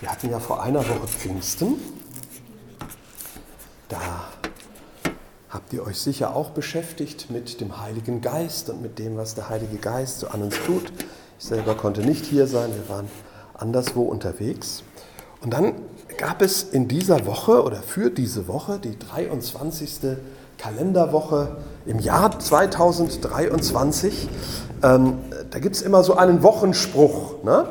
[0.00, 1.74] Wir hatten ja vor einer Woche Pfingsten.
[3.88, 3.98] Da
[5.50, 9.48] habt ihr euch sicher auch beschäftigt mit dem Heiligen Geist und mit dem, was der
[9.48, 10.92] Heilige Geist so an uns tut.
[11.40, 13.08] Ich selber konnte nicht hier sein, wir waren
[13.54, 14.84] anderswo unterwegs.
[15.40, 15.74] Und dann
[16.16, 20.16] gab es in dieser Woche oder für diese Woche, die 23.
[20.58, 24.28] Kalenderwoche im Jahr 2023,
[24.84, 25.18] ähm,
[25.50, 27.42] da gibt es immer so einen Wochenspruch.
[27.42, 27.68] Ne?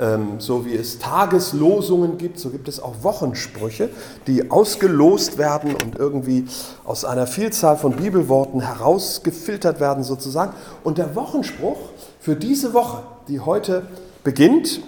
[0.00, 3.90] Ähm, so wie es Tageslosungen gibt, so gibt es auch Wochensprüche,
[4.26, 6.46] die ausgelost werden und irgendwie
[6.84, 10.54] aus einer Vielzahl von Bibelworten herausgefiltert werden sozusagen.
[10.84, 11.76] Und der Wochenspruch
[12.18, 13.82] für diese Woche, die heute
[14.24, 14.80] beginnt,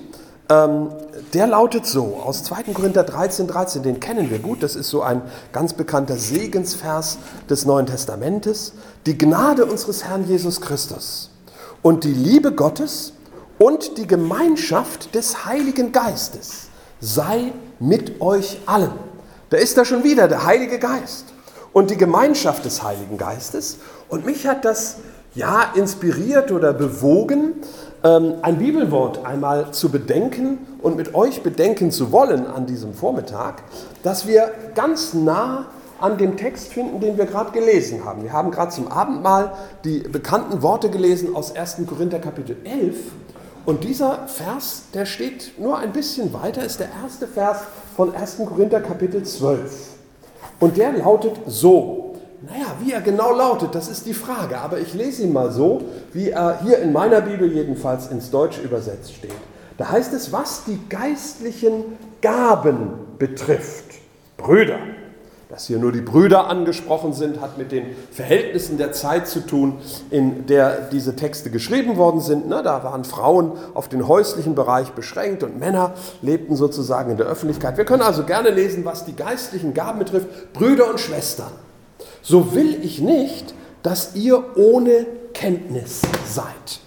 [0.49, 0.89] ähm,
[1.35, 2.73] der lautet so aus 2.
[2.73, 5.21] Korinther 13, 13, den kennen wir gut, das ist so ein
[5.53, 7.19] ganz bekannter Segensvers
[7.51, 8.73] des Neuen Testamentes.
[9.05, 11.31] Die Gnade unseres Herrn Jesus Christus
[11.83, 13.13] und die Liebe Gottes
[13.63, 16.67] und die Gemeinschaft des Heiligen Geistes
[16.99, 18.91] sei mit euch allen.
[19.51, 21.27] Da ist da schon wieder der Heilige Geist
[21.73, 23.79] und die Gemeinschaft des Heiligen Geistes.
[24.09, 24.97] Und mich hat das
[25.37, 27.53] ja inspiriert oder bewogen,
[28.03, 33.63] ähm, ein Bibelwort einmal zu bedenken und mit euch bedenken zu wollen an diesem Vormittag,
[34.03, 35.67] dass wir ganz nah
[36.01, 38.25] an dem Text finden, den wir gerade gelesen haben.
[38.25, 39.53] Wir haben gerade zum Abendmahl
[39.85, 41.77] die bekannten Worte gelesen aus 1.
[41.87, 42.97] Korinther Kapitel 11
[43.65, 47.59] und dieser Vers, der steht nur ein bisschen weiter, ist der erste Vers
[47.97, 48.39] von 1.
[48.39, 49.89] Korinther Kapitel 12.
[50.59, 52.17] Und der lautet so.
[52.43, 54.59] Naja, wie er genau lautet, das ist die Frage.
[54.59, 58.63] Aber ich lese ihn mal so, wie er hier in meiner Bibel jedenfalls ins Deutsche
[58.63, 59.31] übersetzt steht.
[59.79, 61.85] Da heißt es, was die geistlichen
[62.21, 63.85] Gaben betrifft.
[64.37, 64.79] Brüder,
[65.53, 69.81] dass hier nur die Brüder angesprochen sind, hat mit den Verhältnissen der Zeit zu tun,
[70.11, 72.51] in der diese Texte geschrieben worden sind.
[72.51, 75.93] Da waren Frauen auf den häuslichen Bereich beschränkt und Männer
[76.23, 77.77] lebten sozusagen in der Öffentlichkeit.
[77.77, 80.55] Wir können also gerne lesen, was die geistlichen Gaben betrifft.
[80.55, 81.53] Brüder und Schwestern,
[82.23, 86.81] so will ich nicht, dass ihr ohne Kenntnis seid.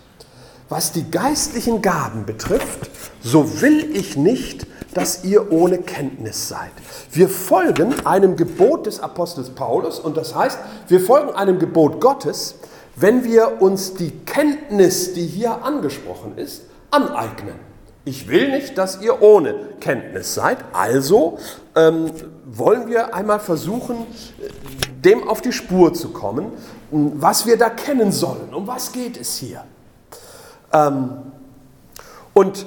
[0.70, 2.90] Was die geistlichen Gaben betrifft,
[3.22, 4.66] so will ich nicht,
[4.96, 6.72] dass ihr ohne Kenntnis seid.
[7.12, 10.58] Wir folgen einem Gebot des Apostels Paulus und das heißt,
[10.88, 12.56] wir folgen einem Gebot Gottes,
[12.96, 17.60] wenn wir uns die Kenntnis, die hier angesprochen ist, aneignen.
[18.06, 21.40] Ich will nicht, dass ihr ohne Kenntnis seid, also
[21.76, 22.12] ähm,
[22.46, 23.98] wollen wir einmal versuchen,
[25.04, 26.54] dem auf die Spur zu kommen,
[26.92, 28.54] was wir da kennen sollen.
[28.54, 29.66] Um was geht es hier?
[30.72, 31.18] Ähm,
[32.34, 32.66] und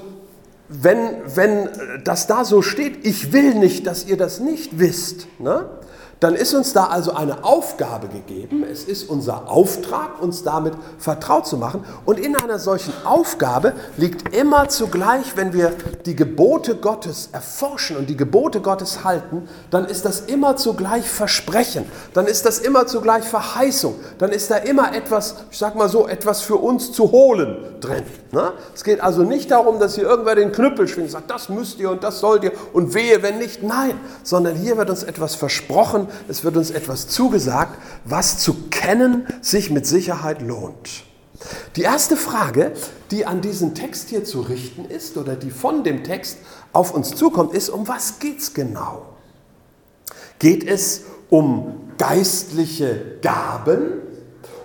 [0.69, 0.99] wenn,
[1.35, 1.69] wenn
[2.05, 5.78] das da so steht, ich will nicht, dass ihr das nicht wisst, ne?
[6.21, 8.65] Dann ist uns da also eine Aufgabe gegeben.
[8.65, 11.85] Es ist unser Auftrag, uns damit vertraut zu machen.
[12.05, 15.73] Und in einer solchen Aufgabe liegt immer zugleich, wenn wir
[16.07, 21.85] die Gebote Gottes erforschen und die Gebote Gottes halten, dann ist das immer zugleich Versprechen.
[22.15, 23.95] Dann ist das immer zugleich Verheißung.
[24.19, 28.03] Dann ist da immer etwas, ich sag mal so, etwas für uns zu holen drin.
[28.33, 28.53] Ne?
[28.75, 31.79] Es geht also nicht darum, dass hier irgendwer den Knüppel schwingt und sagt, das müsst
[31.79, 33.63] ihr und das sollt ihr und wehe, wenn nicht.
[33.63, 39.27] Nein, sondern hier wird uns etwas versprochen es wird uns etwas zugesagt, was zu kennen
[39.41, 41.05] sich mit Sicherheit lohnt.
[41.77, 42.73] Die erste Frage,
[43.11, 46.39] die an diesen Text hier zu richten ist oder die von dem Text
[46.73, 49.07] auf uns zukommt, ist, um was geht es genau?
[50.39, 54.01] Geht es um geistliche Gaben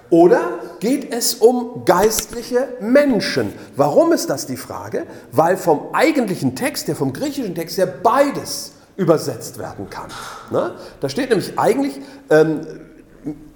[0.09, 3.53] oder geht es um geistliche Menschen?
[3.75, 5.05] Warum ist das die Frage?
[5.31, 10.09] Weil vom eigentlichen Text, der vom griechischen Text ja beides übersetzt werden kann.
[10.51, 10.75] Ne?
[10.99, 11.99] Da steht nämlich eigentlich
[12.29, 12.61] ähm,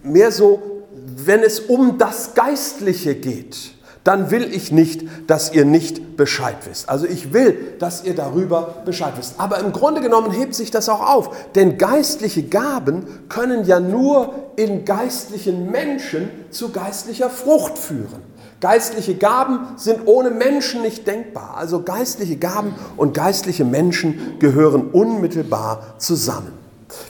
[0.03, 3.73] mehr so, wenn es um das Geistliche geht,
[4.07, 6.87] dann will ich nicht, dass ihr nicht Bescheid wisst.
[6.87, 9.35] Also ich will, dass ihr darüber Bescheid wisst.
[9.37, 14.33] Aber im Grunde genommen hebt sich das auch auf, denn geistliche Gaben können ja nur
[14.55, 18.23] in geistlichen Menschen zu geistlicher Frucht führen.
[18.59, 21.55] Geistliche Gaben sind ohne Menschen nicht denkbar.
[21.57, 26.53] Also geistliche Gaben und geistliche Menschen gehören unmittelbar zusammen.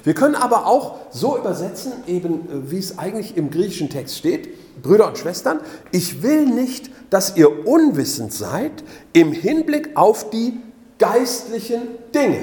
[0.03, 4.49] Wir können aber auch so übersetzen, eben äh, wie es eigentlich im griechischen Text steht,
[4.81, 5.59] Brüder und Schwestern,
[5.91, 8.83] ich will nicht, dass ihr unwissend seid
[9.13, 10.59] im Hinblick auf die
[10.99, 11.81] geistlichen
[12.13, 12.41] Dinge,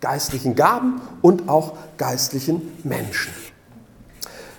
[0.00, 3.32] geistlichen Gaben und auch geistlichen Menschen.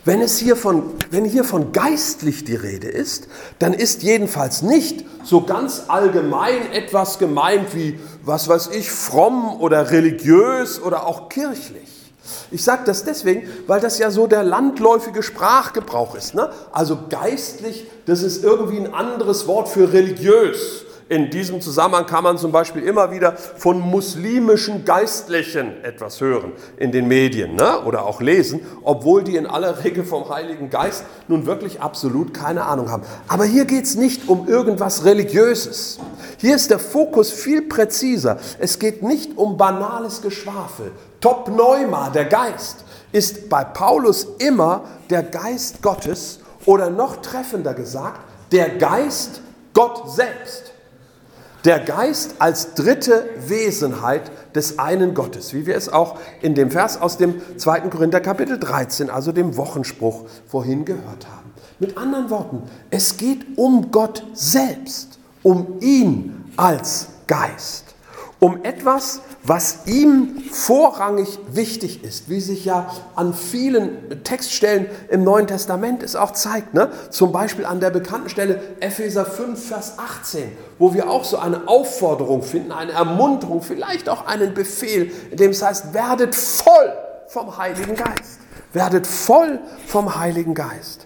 [0.04, 3.28] Wenn, es hier von, wenn hier von geistlich die Rede ist,
[3.60, 9.92] dann ist jedenfalls nicht so ganz allgemein etwas gemeint wie, was weiß ich, fromm oder
[9.92, 11.88] religiös oder auch kirchlich.
[12.50, 16.34] Ich sage das deswegen, weil das ja so der landläufige Sprachgebrauch ist.
[16.34, 16.50] Ne?
[16.72, 22.38] Also geistlich, das ist irgendwie ein anderes Wort für religiös In diesem Zusammenhang kann man
[22.38, 27.82] zum Beispiel immer wieder von muslimischen Geistlichen etwas hören in den Medien ne?
[27.82, 32.64] oder auch lesen, obwohl die in aller Regel vom Heiligen Geist nun wirklich absolut keine
[32.64, 33.04] Ahnung haben.
[33.28, 36.00] Aber hier geht es nicht um irgendwas Religiöses.
[36.38, 38.38] Hier ist der Fokus viel präziser.
[38.58, 40.94] Es geht nicht um banales Geschwafel.
[41.20, 48.22] Top Neuma, der Geist, ist bei Paulus immer der Geist Gottes oder noch treffender gesagt,
[48.54, 49.42] der Geist
[49.74, 50.71] Gott selbst.
[51.64, 57.00] Der Geist als dritte Wesenheit des einen Gottes, wie wir es auch in dem Vers
[57.00, 57.82] aus dem 2.
[57.82, 61.52] Korinther Kapitel 13, also dem Wochenspruch, vorhin gehört haben.
[61.78, 67.91] Mit anderen Worten, es geht um Gott selbst, um ihn als Geist,
[68.42, 75.46] um etwas, was ihm vorrangig wichtig ist, wie sich ja an vielen Textstellen im Neuen
[75.46, 76.74] Testament es auch zeigt.
[76.74, 76.92] Ne?
[77.12, 81.68] Zum Beispiel an der bekannten Stelle Epheser 5, Vers 18, wo wir auch so eine
[81.68, 86.94] Aufforderung finden, eine Ermunterung, vielleicht auch einen Befehl, in dem es heißt, werdet voll
[87.28, 88.40] vom Heiligen Geist.
[88.74, 91.06] Werdet voll vom Heiligen Geist.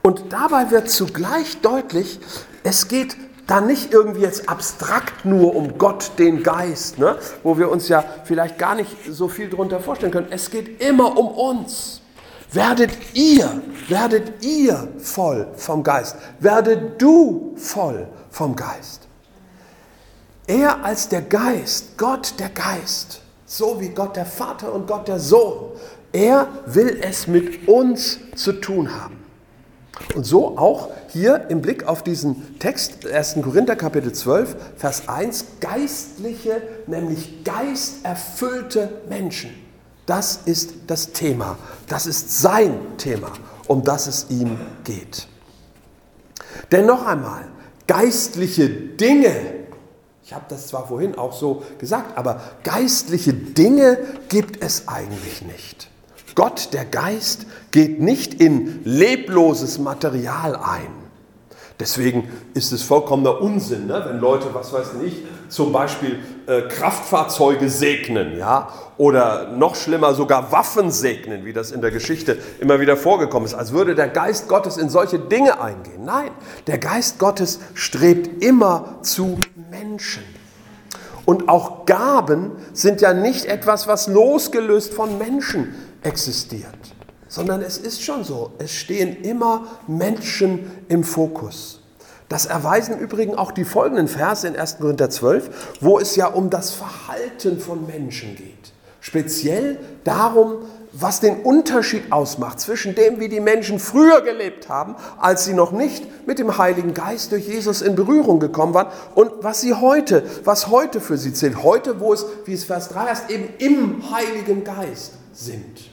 [0.00, 2.20] Und dabei wird zugleich deutlich,
[2.64, 3.18] es geht
[3.50, 7.18] da nicht irgendwie jetzt abstrakt nur um Gott, den Geist, ne?
[7.42, 10.28] wo wir uns ja vielleicht gar nicht so viel darunter vorstellen können.
[10.30, 12.00] Es geht immer um uns.
[12.52, 16.16] Werdet ihr, werdet ihr voll vom Geist.
[16.38, 19.08] Werde du voll vom Geist.
[20.46, 25.18] Er als der Geist, Gott der Geist, so wie Gott der Vater und Gott der
[25.18, 25.72] Sohn,
[26.12, 29.24] er will es mit uns zu tun haben.
[30.14, 33.36] Und so auch hier im Blick auf diesen Text, 1.
[33.42, 39.50] Korinther Kapitel 12, Vers 1, geistliche, nämlich geisterfüllte Menschen.
[40.06, 41.58] Das ist das Thema.
[41.88, 43.32] Das ist sein Thema,
[43.68, 45.28] um das es ihm geht.
[46.72, 47.44] Denn noch einmal,
[47.86, 49.34] geistliche Dinge,
[50.24, 53.98] ich habe das zwar vorhin auch so gesagt, aber geistliche Dinge
[54.28, 55.90] gibt es eigentlich nicht.
[56.34, 60.99] Gott, der Geist, geht nicht in lebloses Material ein.
[61.80, 64.04] Deswegen ist es vollkommener Unsinn, ne?
[64.06, 68.68] wenn Leute, was weiß ich, zum Beispiel äh, Kraftfahrzeuge segnen, ja,
[68.98, 73.54] oder noch schlimmer sogar Waffen segnen, wie das in der Geschichte immer wieder vorgekommen ist,
[73.54, 76.04] als würde der Geist Gottes in solche Dinge eingehen.
[76.04, 76.30] Nein,
[76.66, 79.38] der Geist Gottes strebt immer zu
[79.70, 80.22] Menschen.
[81.24, 86.74] Und auch Gaben sind ja nicht etwas, was losgelöst von Menschen existiert,
[87.30, 91.80] sondern es ist schon so, es stehen immer Menschen im Fokus.
[92.28, 94.78] Das erweisen übrigens auch die folgenden Verse in 1.
[94.78, 98.72] Korinther 12, wo es ja um das Verhalten von Menschen geht.
[99.00, 100.58] Speziell darum,
[100.92, 105.70] was den Unterschied ausmacht zwischen dem, wie die Menschen früher gelebt haben, als sie noch
[105.70, 110.24] nicht mit dem Heiligen Geist durch Jesus in Berührung gekommen waren, und was sie heute,
[110.44, 111.62] was heute für sie zählt.
[111.62, 115.89] Heute, wo es, wie es Vers 3 heißt, eben im Heiligen Geist sind.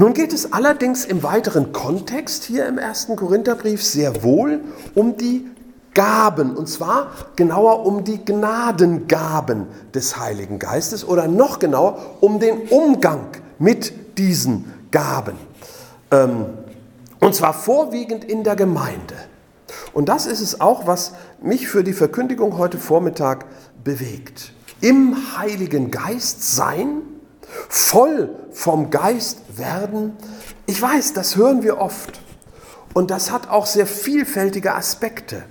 [0.00, 4.60] Nun geht es allerdings im weiteren Kontext hier im ersten Korintherbrief sehr wohl
[4.94, 5.46] um die
[5.92, 12.68] Gaben, und zwar genauer um die Gnadengaben des Heiligen Geistes oder noch genauer um den
[12.70, 13.26] Umgang
[13.58, 15.36] mit diesen Gaben.
[16.10, 16.46] Ähm,
[17.18, 19.16] und zwar vorwiegend in der Gemeinde.
[19.92, 21.12] Und das ist es auch, was
[21.42, 23.44] mich für die Verkündigung heute Vormittag
[23.84, 24.54] bewegt.
[24.80, 27.02] Im Heiligen Geist sein,
[27.68, 30.16] voll vom Geist werden.
[30.66, 32.20] Ich weiß, das hören wir oft.
[32.92, 35.44] Und das hat auch sehr vielfältige Aspekte.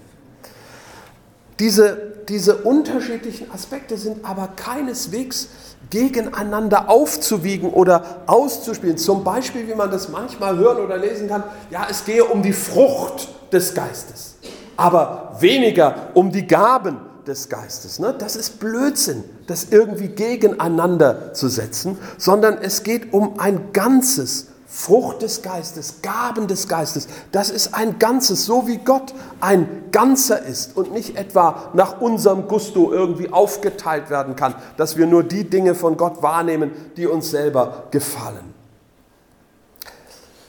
[1.60, 5.50] Diese, diese unterschiedlichen Aspekte sind aber keineswegs
[5.90, 8.98] gegeneinander aufzuwiegen oder auszuspielen.
[8.98, 12.54] Zum Beispiel, wie man das manchmal hören oder lesen kann, ja, es gehe um die
[12.54, 14.36] Frucht des Geistes,
[14.78, 16.98] aber weniger um die Gaben
[17.30, 18.00] des Geistes.
[18.00, 18.14] Ne?
[18.18, 25.24] Das ist Blödsinn, das irgendwie gegeneinander zu setzen, sondern es geht um ein Ganzes Frucht
[25.24, 30.78] des Geistes, Gaben des Geistes, das ist ein Ganzes, so wie Gott ein Ganzer ist
[30.78, 35.74] und nicht etwa nach unserem Gusto irgendwie aufgeteilt werden kann, dass wir nur die Dinge
[35.74, 38.54] von Gott wahrnehmen, die uns selber gefallen.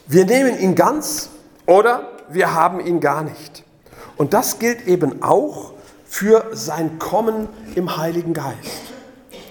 [0.07, 1.31] Wir nehmen ihn ganz
[1.67, 3.65] oder wir haben ihn gar nicht.
[4.19, 5.70] Und das gilt eben auch
[6.11, 8.83] für sein Kommen im Heiligen Geist.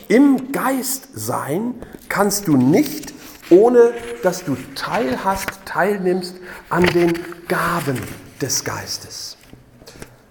[0.10, 1.75] Im Geist sein
[2.10, 3.13] kannst du nicht
[3.50, 6.36] ohne dass du teilhast, teilnimmst
[6.70, 7.13] an den
[7.48, 7.98] Gaben
[8.42, 9.38] des Geistes.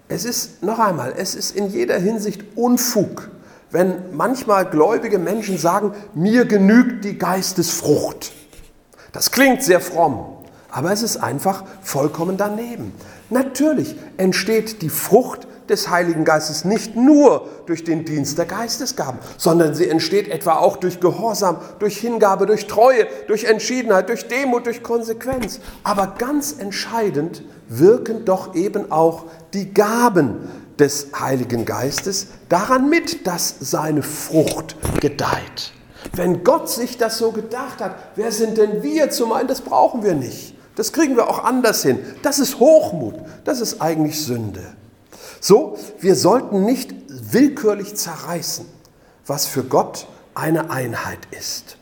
[0.07, 3.29] Es ist, noch einmal, es ist in jeder Hinsicht Unfug,
[3.71, 8.31] wenn manchmal gläubige Menschen sagen, mir genügt die Geistesfrucht.
[9.11, 10.37] Das klingt sehr fromm,
[10.71, 12.93] aber es ist einfach vollkommen daneben.
[13.29, 19.75] Natürlich entsteht die Frucht des Heiligen Geistes nicht nur durch den Dienst der Geistesgaben, sondern
[19.75, 24.83] sie entsteht etwa auch durch Gehorsam, durch Hingabe, durch Treue, durch Entschiedenheit, durch Demut, durch
[24.83, 25.59] Konsequenz.
[25.83, 30.49] Aber ganz entscheidend wirken doch eben auch die Gaben
[30.79, 35.73] des Heiligen Geistes daran mit, dass seine Frucht gedeiht.
[36.13, 40.03] Wenn Gott sich das so gedacht hat, wer sind denn wir zu meinen, das brauchen
[40.03, 40.55] wir nicht.
[40.75, 41.99] Das kriegen wir auch anders hin.
[42.21, 44.63] Das ist Hochmut, das ist eigentlich Sünde.
[45.41, 48.65] So, wir sollten nicht willkürlich zerreißen,
[49.25, 51.77] was für Gott eine Einheit ist.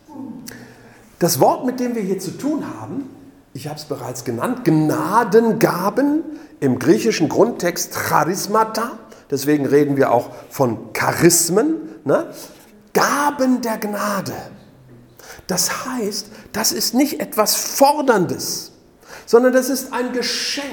[1.19, 3.09] Das Wort, mit dem wir hier zu tun haben,
[3.53, 6.23] ich habe es bereits genannt, Gnadengaben,
[6.59, 8.97] im griechischen Grundtext Charismata,
[9.31, 12.33] deswegen reden wir auch von Charismen, ne?
[12.93, 14.33] Gaben der Gnade.
[15.45, 18.71] Das heißt, das ist nicht etwas Forderndes,
[19.25, 20.65] sondern das ist ein Geschenk.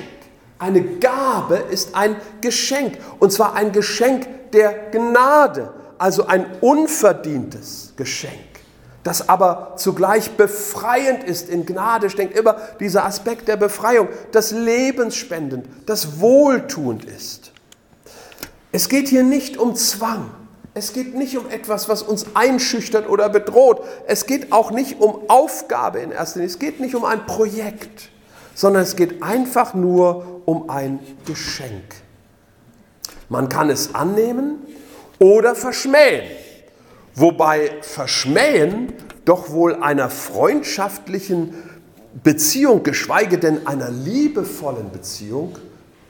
[0.65, 8.33] Eine Gabe ist ein Geschenk, und zwar ein Geschenk der Gnade, also ein unverdientes Geschenk,
[9.03, 11.51] das aber zugleich befreiend ist.
[11.51, 17.53] In Gnade steckt immer dieser Aspekt der Befreiung, das lebensspendend, das wohltuend ist.
[18.73, 20.31] Es geht hier nicht um Zwang.
[20.73, 23.83] Es geht nicht um etwas, was uns einschüchtert oder bedroht.
[24.07, 26.51] Es geht auch nicht um Aufgabe in erster Linie.
[26.51, 28.09] Es geht nicht um ein Projekt
[28.55, 31.95] sondern es geht einfach nur um ein Geschenk.
[33.29, 34.59] Man kann es annehmen
[35.19, 36.25] oder verschmähen,
[37.15, 38.93] wobei verschmähen
[39.25, 41.55] doch wohl einer freundschaftlichen
[42.23, 45.59] Beziehung, geschweige denn einer liebevollen Beziehung,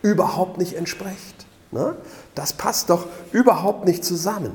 [0.02, 1.46] überhaupt nicht entspricht.
[1.70, 1.96] Ne?
[2.34, 4.52] Das passt doch überhaupt nicht zusammen.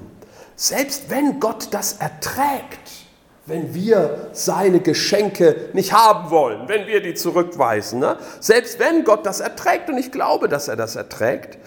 [0.56, 3.09] Selbst wenn Gott das erträgt,
[3.50, 8.00] wenn wir seine Geschenke nicht haben wollen, wenn wir die zurückweisen.
[8.00, 8.18] Ne?
[8.40, 11.58] Selbst wenn Gott das erträgt, und ich glaube, dass er das erträgt,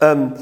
[0.00, 0.34] ähm,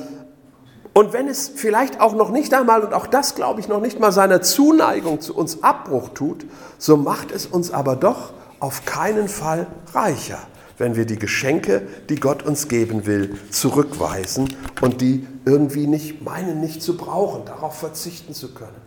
[0.99, 4.01] und wenn es vielleicht auch noch nicht einmal, und auch das glaube ich noch nicht
[4.01, 6.45] mal seiner Zuneigung zu uns Abbruch tut,
[6.77, 10.39] so macht es uns aber doch auf keinen Fall reicher,
[10.77, 16.61] wenn wir die Geschenke, die Gott uns geben will, zurückweisen und die irgendwie nicht meinen,
[16.61, 18.83] nicht zu brauchen, darauf verzichten zu können.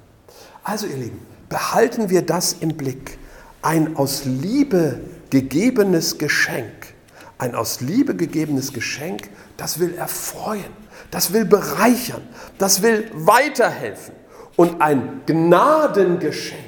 [0.63, 3.20] Also ihr Lieben, behalten wir das im Blick.
[3.62, 6.96] Ein aus Liebe gegebenes Geschenk,
[7.38, 10.74] ein aus Liebe gegebenes Geschenk, das will erfreuen,
[11.12, 12.22] das will bereichern,
[12.58, 14.15] das will weiterhelfen.
[14.55, 16.62] Und ein Gnadengeschenk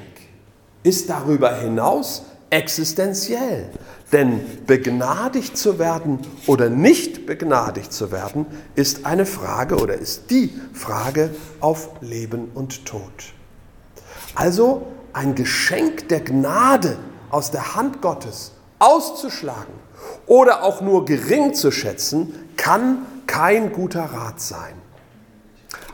[0.82, 3.70] ist darüber hinaus existenziell.
[4.12, 10.54] Denn begnadigt zu werden oder nicht begnadigt zu werden, ist eine Frage oder ist die
[10.72, 13.34] Frage auf Leben und Tod.
[14.34, 16.96] Also ein Geschenk der Gnade
[17.30, 19.74] aus der Hand Gottes auszuschlagen
[20.26, 24.74] oder auch nur gering zu schätzen, kann kein guter Rat sein.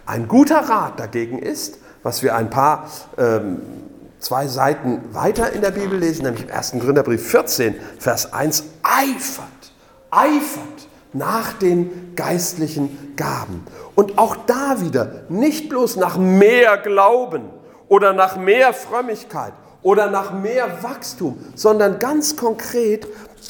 [0.06, 3.60] Ein guter Rat dagegen ist, was wir ein paar ähm,
[4.18, 6.72] zwei Seiten weiter in der Bibel lesen, nämlich im 1.
[6.80, 9.72] Gründerbrief 14, Vers 1, eifert,
[10.10, 13.64] eifert nach den geistlichen Gaben.
[13.94, 17.42] Und auch da wieder nicht bloß nach mehr Glauben,
[17.90, 23.06] oder nach mehr Frömmigkeit oder nach mehr Wachstum, sondern ganz konkret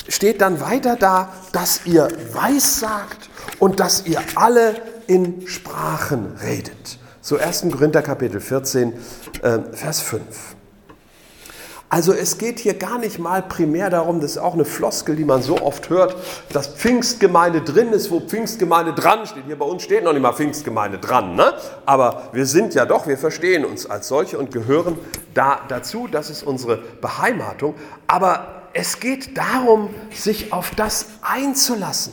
[0.09, 3.29] steht dann weiter da, dass ihr weissagt
[3.59, 4.75] und dass ihr alle
[5.07, 6.99] in Sprachen redet.
[7.21, 7.67] So 1.
[7.71, 8.95] Korinther Kapitel 14,
[9.43, 10.23] äh, Vers 5.
[11.93, 15.25] Also es geht hier gar nicht mal primär darum, das ist auch eine Floskel, die
[15.25, 16.15] man so oft hört,
[16.53, 19.47] dass Pfingstgemeinde drin ist, wo Pfingstgemeinde dran steht.
[19.47, 21.53] Hier bei uns steht noch nicht mal Pfingstgemeinde dran, ne?
[21.87, 24.97] aber wir sind ja doch, wir verstehen uns als solche und gehören
[25.35, 27.75] da dazu, das ist unsere Beheimatung.
[28.07, 32.13] Aber es geht darum, sich auf das einzulassen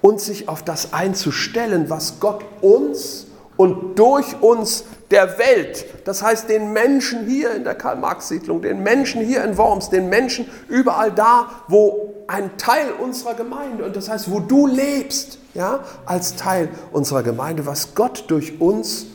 [0.00, 3.26] und sich auf das einzustellen, was Gott uns
[3.62, 9.24] und durch uns der Welt, das heißt den Menschen hier in der Karl-Marx-Siedlung, den Menschen
[9.24, 14.32] hier in Worms, den Menschen überall da, wo ein Teil unserer Gemeinde, und das heißt,
[14.32, 19.06] wo du lebst, ja, als Teil unserer Gemeinde, was Gott durch uns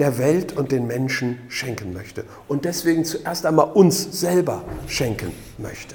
[0.00, 2.24] der Welt und den Menschen schenken möchte.
[2.48, 5.94] Und deswegen zuerst einmal uns selber schenken möchte.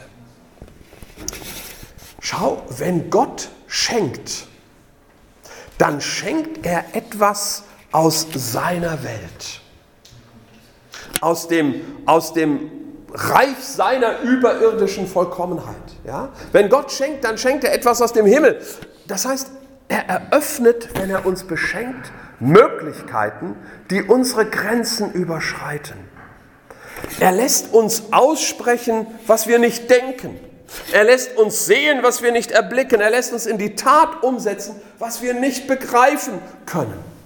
[2.22, 4.48] Schau, wenn Gott schenkt,
[5.78, 9.62] dann schenkt er etwas, aus seiner Welt,
[11.22, 12.72] aus dem, aus dem
[13.14, 15.76] Reich seiner überirdischen Vollkommenheit.
[16.06, 16.30] Ja?
[16.52, 18.62] Wenn Gott schenkt, dann schenkt er etwas aus dem Himmel.
[19.08, 19.52] Das heißt,
[19.88, 23.56] er eröffnet, wenn er uns beschenkt, Möglichkeiten,
[23.90, 25.96] die unsere Grenzen überschreiten.
[27.20, 30.40] Er lässt uns aussprechen, was wir nicht denken.
[30.92, 33.00] Er lässt uns sehen, was wir nicht erblicken.
[33.00, 37.17] Er lässt uns in die Tat umsetzen, was wir nicht begreifen können.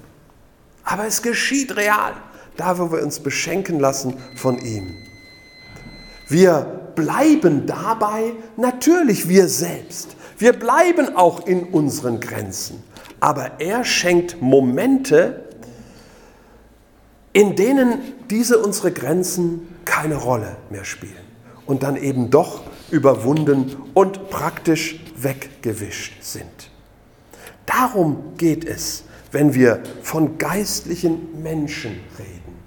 [0.92, 2.12] Aber es geschieht real,
[2.58, 4.94] da wo wir uns beschenken lassen von ihm.
[6.28, 10.18] Wir bleiben dabei natürlich wir selbst.
[10.38, 12.84] Wir bleiben auch in unseren Grenzen.
[13.22, 15.46] Aber er schenkt Momente,
[17.32, 21.14] in denen diese unsere Grenzen keine Rolle mehr spielen
[21.66, 26.70] und dann eben doch überwunden und praktisch weggewischt sind.
[27.66, 32.60] Darum geht es, wenn wir von geistlichen Menschen reden.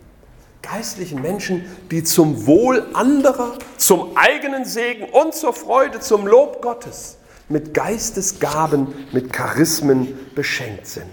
[0.62, 7.18] Geistlichen Menschen, die zum Wohl anderer, zum eigenen Segen und zur Freude, zum Lob Gottes
[7.50, 11.12] mit Geistesgaben, mit Charismen beschenkt sind.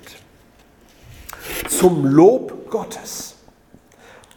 [1.67, 3.35] Zum Lob Gottes.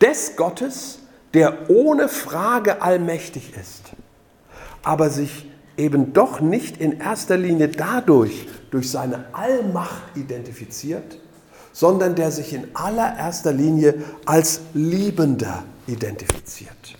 [0.00, 0.98] Des Gottes,
[1.32, 3.94] der ohne Frage allmächtig ist
[4.84, 11.18] aber sich eben doch nicht in erster Linie dadurch, durch seine Allmacht identifiziert,
[11.72, 16.96] sondern der sich in allererster Linie als Liebender identifiziert.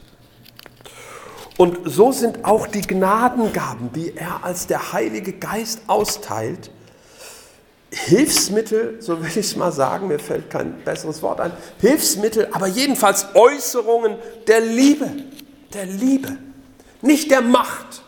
[1.56, 6.70] Und so sind auch die Gnadengaben, die er als der Heilige Geist austeilt,
[7.90, 12.66] Hilfsmittel, so will ich es mal sagen, mir fällt kein besseres Wort ein, Hilfsmittel, aber
[12.66, 14.16] jedenfalls Äußerungen
[14.48, 15.08] der Liebe,
[15.72, 16.36] der Liebe
[17.02, 18.03] nicht der Macht.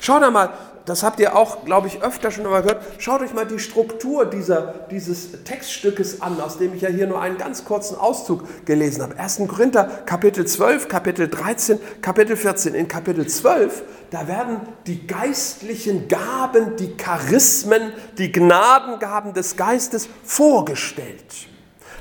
[0.00, 0.50] Schaut einmal,
[0.86, 2.82] das habt ihr auch, glaube ich, öfter schon mal gehört.
[2.98, 7.20] Schaut euch mal die Struktur dieser, dieses Textstückes an, aus dem ich ja hier nur
[7.20, 9.16] einen ganz kurzen Auszug gelesen habe.
[9.18, 9.42] 1.
[9.46, 12.74] Korinther, Kapitel 12, Kapitel 13, Kapitel 14.
[12.74, 21.46] In Kapitel 12, da werden die geistlichen Gaben, die Charismen, die Gnadengaben des Geistes vorgestellt.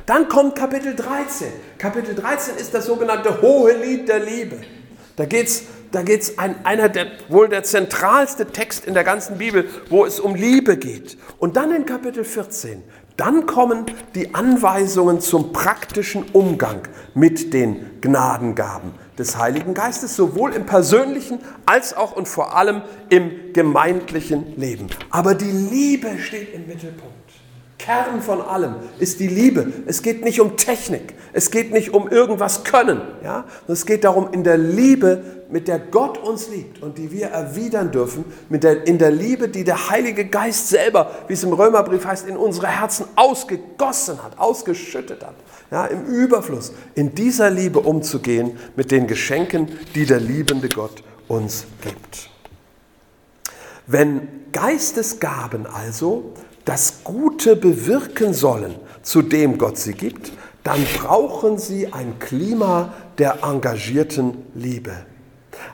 [0.05, 1.47] Dann kommt Kapitel 13.
[1.77, 4.57] Kapitel 13 ist das sogenannte hohe Lied der Liebe.
[5.15, 9.37] Da geht es da geht's ein, einer der wohl der zentralste Text in der ganzen
[9.37, 11.17] Bibel, wo es um Liebe geht.
[11.37, 12.83] Und dann in Kapitel 14,
[13.17, 20.65] dann kommen die Anweisungen zum praktischen Umgang mit den Gnadengaben des Heiligen Geistes, sowohl im
[20.65, 24.87] persönlichen als auch und vor allem im gemeindlichen Leben.
[25.09, 27.18] Aber die Liebe steht im Mittelpunkt.
[27.79, 29.71] Kern von allem ist die Liebe.
[29.87, 33.01] Es geht nicht um Technik, es geht nicht um irgendwas können.
[33.23, 33.45] Ja?
[33.67, 37.91] Es geht darum, in der Liebe, mit der Gott uns liebt und die wir erwidern
[37.91, 42.05] dürfen, mit der, in der Liebe, die der Heilige Geist selber, wie es im Römerbrief
[42.05, 45.35] heißt, in unsere Herzen ausgegossen hat, ausgeschüttet hat.
[45.71, 51.65] Ja, Im Überfluss, in dieser Liebe umzugehen mit den Geschenken, die der liebende Gott uns
[51.81, 52.29] gibt.
[53.87, 56.33] Wenn Geistesgaben also
[56.69, 60.31] das Gute bewirken sollen, zu dem Gott sie gibt,
[60.63, 64.93] dann brauchen sie ein Klima der engagierten Liebe.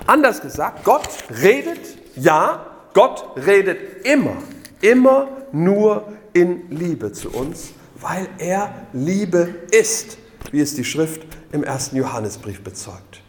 [0.08, 1.10] Anders gesagt, Gott
[1.42, 1.82] redet,
[2.16, 4.38] ja, Gott redet immer,
[4.80, 10.18] immer nur in Liebe zu uns, weil er Liebe ist,
[10.52, 13.22] wie es die Schrift im ersten Johannesbrief bezeugt.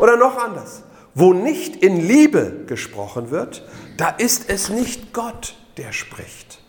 [0.00, 0.82] Oder noch anders,
[1.14, 3.62] wo nicht in Liebe gesprochen wird,
[3.96, 6.65] da ist es nicht Gott, der spricht.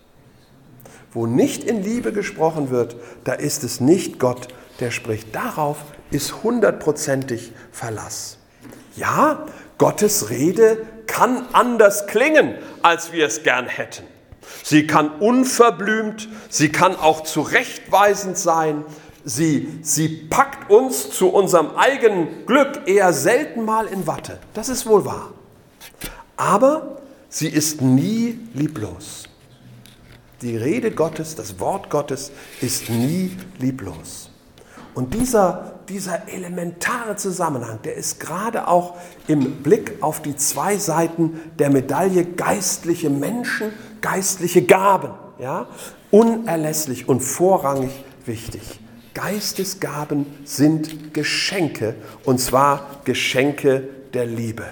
[1.11, 4.47] Wo nicht in Liebe gesprochen wird, da ist es nicht Gott,
[4.79, 5.33] der spricht.
[5.33, 5.77] Darauf
[6.11, 8.37] ist hundertprozentig Verlass.
[8.95, 9.45] Ja,
[9.77, 14.03] Gottes Rede kann anders klingen, als wir es gern hätten.
[14.63, 18.83] Sie kann unverblümt, sie kann auch zurechtweisend sein.
[19.23, 24.39] Sie, sie packt uns zu unserem eigenen Glück eher selten mal in Watte.
[24.53, 25.33] Das ist wohl wahr.
[26.37, 29.26] Aber sie ist nie lieblos.
[30.41, 34.29] Die Rede Gottes, das Wort Gottes ist nie lieblos.
[34.93, 38.95] Und dieser, dieser elementare Zusammenhang, der ist gerade auch
[39.27, 43.71] im Blick auf die zwei Seiten der Medaille geistliche Menschen,
[44.01, 45.67] geistliche Gaben, ja,
[46.11, 47.91] unerlässlich und vorrangig
[48.25, 48.79] wichtig.
[49.13, 54.65] Geistesgaben sind Geschenke, und zwar Geschenke der Liebe.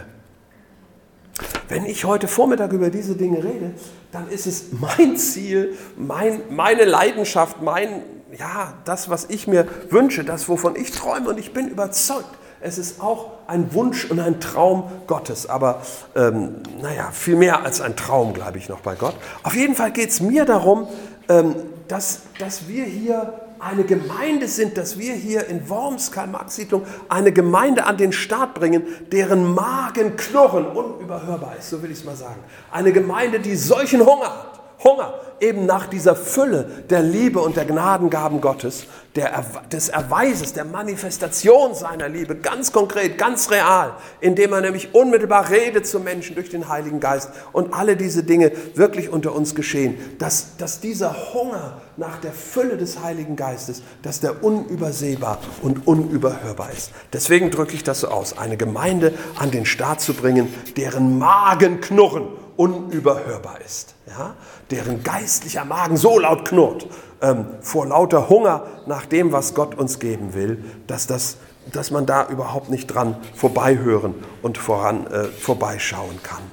[1.67, 3.71] Wenn ich heute Vormittag über diese Dinge rede,
[4.11, 8.03] dann ist es mein Ziel, mein, meine Leidenschaft, mein,
[8.37, 11.29] ja, das, was ich mir wünsche, das, wovon ich träume.
[11.29, 12.29] Und ich bin überzeugt,
[12.61, 15.47] es ist auch ein Wunsch und ein Traum Gottes.
[15.49, 15.81] Aber
[16.15, 19.15] ähm, naja, viel mehr als ein Traum, glaube ich, noch bei Gott.
[19.43, 20.87] Auf jeden Fall geht es mir darum,
[21.27, 21.55] ähm,
[21.87, 23.33] dass, dass wir hier
[23.65, 28.83] eine Gemeinde sind, dass wir hier in Worms, Karl-Marx-Siedlung, eine Gemeinde an den Start bringen,
[29.11, 32.39] deren Magen knurren unüberhörbar ist, so will ich es mal sagen.
[32.71, 34.54] Eine Gemeinde, die solchen Hunger hat,
[34.85, 40.65] Hunger eben nach dieser Fülle der Liebe und der Gnadengaben Gottes, der, des Erweises, der
[40.65, 46.49] Manifestation seiner Liebe, ganz konkret, ganz real, indem er nämlich unmittelbar redet zu Menschen durch
[46.49, 51.81] den Heiligen Geist und alle diese Dinge wirklich unter uns geschehen, dass, dass dieser Hunger
[51.97, 56.91] nach der Fülle des Heiligen Geistes, dass der unübersehbar und unüberhörbar ist.
[57.13, 62.27] Deswegen drücke ich das so aus, eine Gemeinde an den Start zu bringen, deren Magenknurren
[62.57, 64.35] unüberhörbar ist, ja?
[64.71, 66.87] Deren geistlicher Magen so laut knurrt
[67.21, 71.37] ähm, vor lauter Hunger nach dem, was Gott uns geben will, dass, das,
[71.71, 76.43] dass man da überhaupt nicht dran vorbeihören und voran, äh, vorbeischauen kann.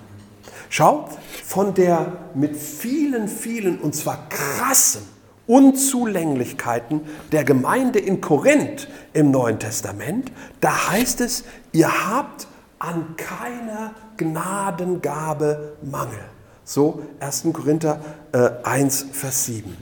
[0.68, 1.08] Schau,
[1.44, 5.02] von der mit vielen, vielen und zwar krassen
[5.46, 12.46] Unzulänglichkeiten der Gemeinde in Korinth im Neuen Testament, da heißt es, ihr habt
[12.78, 16.31] an keiner Gnadengabe Mangel.
[16.64, 17.46] So 1.
[17.52, 18.00] Korinther
[18.32, 19.76] äh, 1, Vers 7.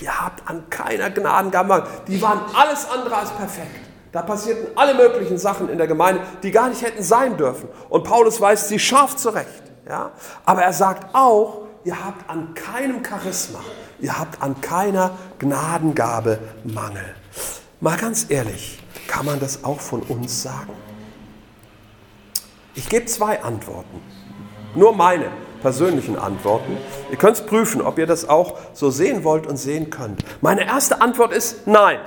[0.00, 1.86] Ihr habt an keiner Gnadengabe Mangel.
[2.06, 3.80] Die waren alles andere als perfekt.
[4.12, 7.68] Da passierten alle möglichen Sachen in der Gemeinde, die gar nicht hätten sein dürfen.
[7.88, 9.62] Und Paulus weist sie scharf zurecht.
[9.88, 10.10] Ja?
[10.44, 13.60] Aber er sagt auch, ihr habt an keinem Charisma,
[14.00, 17.14] ihr habt an keiner Gnadengabe Mangel.
[17.80, 20.72] Mal ganz ehrlich, kann man das auch von uns sagen?
[22.74, 24.00] Ich gebe zwei Antworten.
[24.74, 26.76] Nur meine persönlichen Antworten.
[27.10, 30.24] Ihr könnt es prüfen, ob ihr das auch so sehen wollt und sehen könnt.
[30.40, 31.98] Meine erste Antwort ist nein.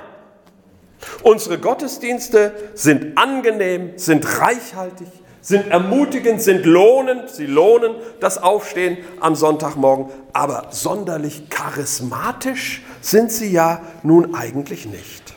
[1.22, 5.08] Unsere Gottesdienste sind angenehm, sind reichhaltig,
[5.40, 13.52] sind ermutigend, sind lohnend, sie lohnen das Aufstehen am Sonntagmorgen, aber sonderlich charismatisch sind sie
[13.52, 15.34] ja nun eigentlich nicht.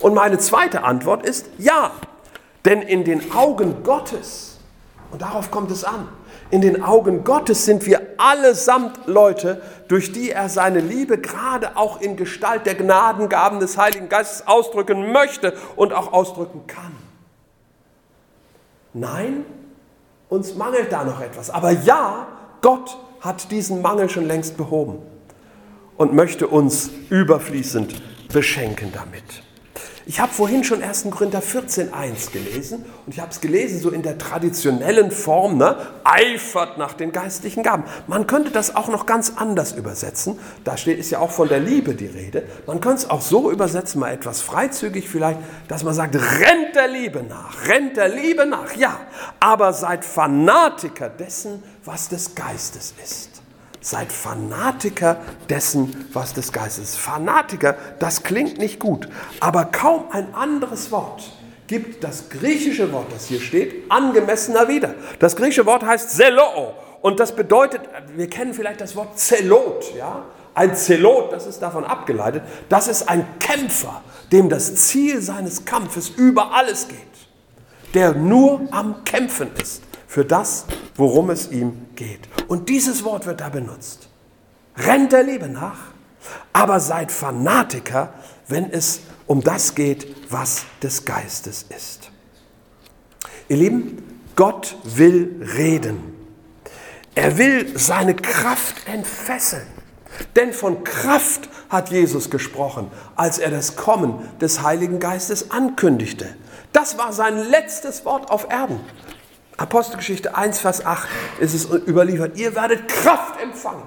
[0.00, 1.90] Und meine zweite Antwort ist ja,
[2.64, 4.58] denn in den Augen Gottes,
[5.10, 6.08] und darauf kommt es an,
[6.50, 12.00] in den Augen Gottes sind wir allesamt Leute, durch die er seine Liebe gerade auch
[12.00, 16.92] in Gestalt der Gnadengaben des Heiligen Geistes ausdrücken möchte und auch ausdrücken kann.
[18.92, 19.44] Nein,
[20.28, 21.50] uns mangelt da noch etwas.
[21.50, 22.28] Aber ja,
[22.62, 24.98] Gott hat diesen Mangel schon längst behoben
[25.96, 27.94] und möchte uns überfließend
[28.32, 29.45] beschenken damit.
[30.08, 31.06] Ich habe vorhin schon 1.
[31.10, 35.76] Korinther 14.1 gelesen und ich habe es gelesen so in der traditionellen Form, ne?
[36.04, 37.82] eifert nach den geistlichen Gaben.
[38.06, 40.38] Man könnte das auch noch ganz anders übersetzen.
[40.62, 42.44] Da steht, ist ja auch von der Liebe die Rede.
[42.68, 46.86] Man könnte es auch so übersetzen, mal etwas freizügig vielleicht, dass man sagt, rennt der
[46.86, 49.00] Liebe nach, rennt der Liebe nach, ja,
[49.40, 53.35] aber seid Fanatiker dessen, was des Geistes ist.
[53.86, 55.18] Seid Fanatiker
[55.48, 56.98] dessen, was des Geistes ist.
[56.98, 61.30] Fanatiker, das klingt nicht gut, aber kaum ein anderes Wort
[61.68, 64.96] gibt das griechische Wort, das hier steht, angemessener wieder.
[65.20, 67.82] Das griechische Wort heißt Zeloo und das bedeutet,
[68.16, 70.24] wir kennen vielleicht das Wort Zelot, ja?
[70.52, 76.08] Ein Zelot, das ist davon abgeleitet, das ist ein Kämpfer, dem das Ziel seines Kampfes
[76.08, 76.98] über alles geht,
[77.94, 79.85] der nur am Kämpfen ist
[80.16, 82.20] für das, worum es ihm geht.
[82.48, 84.08] Und dieses Wort wird da benutzt.
[84.74, 85.92] Rennt der Liebe nach,
[86.54, 88.14] aber seid Fanatiker,
[88.48, 92.10] wenn es um das geht, was des Geistes ist.
[93.48, 96.14] Ihr Lieben, Gott will reden.
[97.14, 99.66] Er will seine Kraft entfesseln.
[100.34, 106.34] Denn von Kraft hat Jesus gesprochen, als er das Kommen des Heiligen Geistes ankündigte.
[106.72, 108.80] Das war sein letztes Wort auf Erden.
[109.56, 111.08] Apostelgeschichte 1, Vers 8
[111.40, 112.36] ist es überliefert.
[112.36, 113.82] Ihr werdet Kraft empfangen.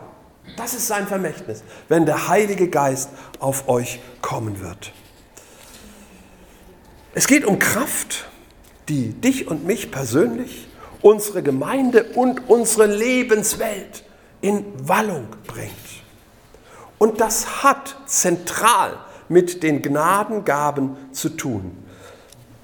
[0.57, 4.91] Das ist sein Vermächtnis, wenn der Heilige Geist auf euch kommen wird.
[7.13, 8.27] Es geht um Kraft,
[8.87, 10.67] die dich und mich persönlich,
[11.01, 14.03] unsere Gemeinde und unsere Lebenswelt
[14.41, 15.71] in Wallung bringt.
[16.97, 18.97] Und das hat zentral
[19.29, 21.77] mit den Gnadengaben zu tun.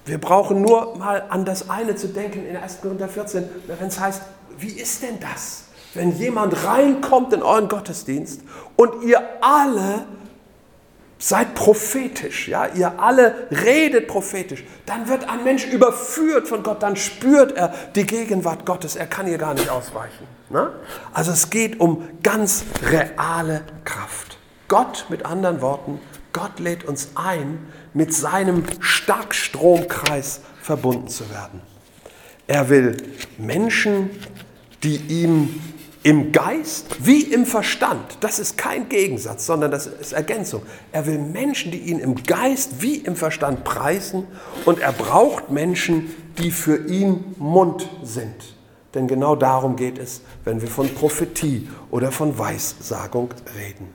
[0.06, 2.80] Wir brauchen nur mal an das eine zu denken in 1.
[2.80, 4.22] Korinther 14, wenn es heißt,
[4.56, 5.64] wie ist denn das,
[5.94, 8.42] wenn jemand reinkommt in euren Gottesdienst
[8.76, 10.06] und ihr alle
[11.18, 16.94] seid prophetisch, ja, ihr alle redet prophetisch, dann wird ein Mensch überführt von Gott, dann
[16.94, 20.26] spürt er die Gegenwart Gottes, er kann ihr gar nicht ausweichen.
[20.50, 20.70] Ne?
[21.12, 24.38] Also es geht um ganz reale Kraft.
[24.68, 26.00] Gott mit anderen Worten,
[26.32, 31.62] Gott lädt uns ein, mit seinem Starkstromkreis verbunden zu werden.
[32.46, 32.96] Er will
[33.38, 34.10] Menschen,
[34.82, 35.60] die ihm
[36.02, 40.62] im Geist wie im Verstand, das ist kein Gegensatz, sondern das ist Ergänzung.
[40.92, 44.26] Er will Menschen, die ihn im Geist wie im Verstand preisen
[44.66, 48.54] und er braucht Menschen, die für ihn Mund sind.
[48.94, 53.28] denn genau darum geht es, wenn wir von Prophetie oder von Weissagung
[53.58, 53.88] reden.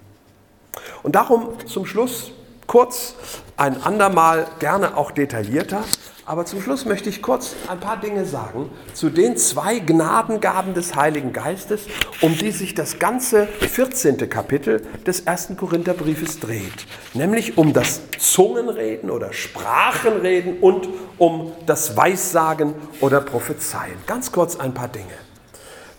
[1.02, 2.34] Und darum zum Schluss
[2.68, 3.16] kurz,
[3.58, 5.84] ein andermal gerne auch detaillierter,
[6.26, 10.96] aber zum Schluss möchte ich kurz ein paar Dinge sagen zu den zwei Gnadengaben des
[10.96, 11.88] Heiligen Geistes,
[12.22, 14.30] um die sich das ganze 14.
[14.30, 16.86] Kapitel des ersten Korintherbriefes dreht.
[17.14, 23.98] Nämlich um das Zungenreden oder Sprachenreden und um das Weissagen oder Prophezeien.
[24.08, 25.08] Ganz kurz ein paar Dinge.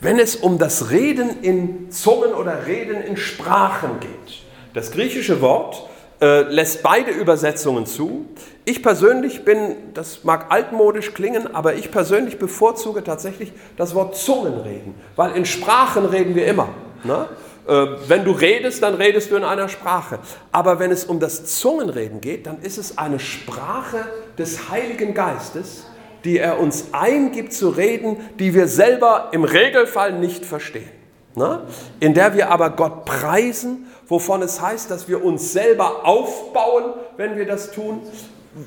[0.00, 4.42] Wenn es um das Reden in Zungen oder Reden in Sprachen geht,
[4.74, 5.88] das griechische Wort
[6.22, 8.26] äh, lässt beide Übersetzungen zu.
[8.64, 14.94] Ich persönlich bin, das mag altmodisch klingen, aber ich persönlich bevorzuge tatsächlich das Wort Zungenreden,
[15.16, 16.68] weil in Sprachen reden wir immer.
[17.02, 17.26] Ne?
[17.66, 20.20] Äh, wenn du redest, dann redest du in einer Sprache.
[20.52, 24.06] Aber wenn es um das Zungenreden geht, dann ist es eine Sprache
[24.38, 25.86] des Heiligen Geistes,
[26.24, 31.01] die er uns eingibt zu reden, die wir selber im Regelfall nicht verstehen.
[31.34, 31.62] Ne?
[32.00, 37.36] In der wir aber Gott preisen, wovon es heißt, dass wir uns selber aufbauen, wenn
[37.36, 38.00] wir das tun,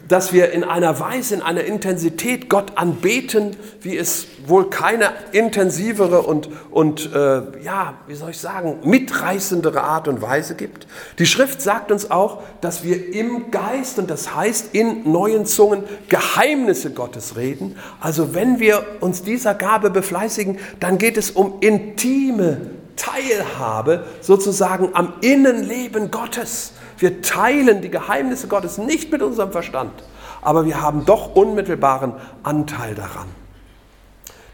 [0.08, 6.24] dass wir in einer Weise, in einer Intensität Gott anbeten, wie es wohl keine intensivere
[6.24, 10.88] und, und äh, ja, wie soll ich sagen, mitreißendere Art und Weise gibt.
[11.20, 15.84] Die Schrift sagt uns auch, dass wir im Geist, und das heißt in neuen Zungen,
[16.10, 17.78] Geheimnisse Gottes reden.
[18.00, 25.14] Also wenn wir uns dieser Gabe befleißigen, dann geht es um intime Teilhabe sozusagen am
[25.22, 26.74] Innenleben Gottes.
[26.98, 29.92] Wir teilen die Geheimnisse Gottes nicht mit unserem Verstand,
[30.42, 33.28] aber wir haben doch unmittelbaren Anteil daran.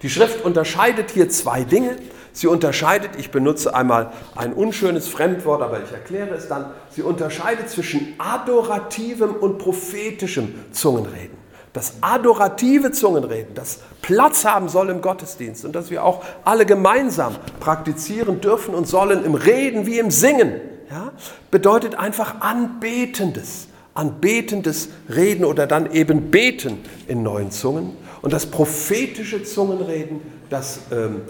[0.01, 1.95] Die Schrift unterscheidet hier zwei Dinge.
[2.33, 7.69] Sie unterscheidet, ich benutze einmal ein unschönes Fremdwort, aber ich erkläre es dann, sie unterscheidet
[7.69, 11.37] zwischen adorativem und prophetischem Zungenreden.
[11.73, 17.35] Das adorative Zungenreden, das Platz haben soll im Gottesdienst und das wir auch alle gemeinsam
[17.59, 21.11] praktizieren dürfen und sollen im Reden wie im Singen ja,
[21.49, 27.95] bedeutet einfach anbetendes, anbetendes Reden oder dann eben beten in neuen Zungen.
[28.21, 31.21] Und das prophetische Zungenreden, das ähm,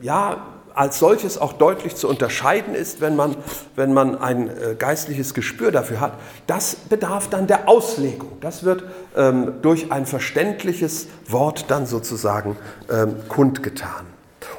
[0.00, 3.36] ja als solches auch deutlich zu unterscheiden ist, wenn man,
[3.76, 6.14] wenn man ein äh, geistliches Gespür dafür hat,
[6.46, 8.38] das bedarf dann der Auslegung.
[8.40, 12.56] Das wird ähm, durch ein verständliches Wort dann sozusagen
[12.90, 14.06] ähm, kundgetan.